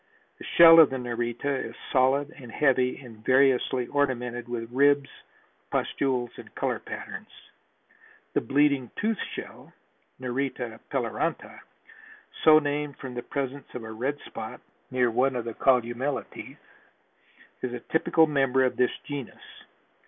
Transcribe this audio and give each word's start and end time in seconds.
The 0.39 0.45
shell 0.57 0.79
of 0.79 0.89
the 0.89 0.97
Nerita 0.97 1.63
is 1.63 1.75
solid 1.91 2.31
and 2.35 2.51
heavy 2.51 2.97
and 2.97 3.23
variously 3.23 3.85
ornamented 3.85 4.47
with 4.49 4.71
ribs, 4.71 5.11
pustules 5.69 6.31
and 6.37 6.55
color 6.55 6.79
patterns. 6.79 7.27
The 8.33 8.41
"bleeding 8.41 8.89
tooth 8.95 9.19
shell" 9.35 9.71
(Nerita 10.19 10.79
peloronta), 10.89 11.59
so 12.43 12.57
named 12.57 12.97
from 12.97 13.13
the 13.13 13.21
presence 13.21 13.67
of 13.75 13.83
a 13.83 13.91
red 13.91 14.17
spot 14.25 14.59
near 14.89 15.11
one 15.11 15.35
of 15.35 15.45
the 15.45 15.53
columella 15.53 16.25
teeth, 16.31 16.57
is 17.61 17.71
a 17.71 17.79
typical 17.79 18.25
member 18.25 18.63
of 18.63 18.77
this 18.77 18.97
genus. 19.03 19.43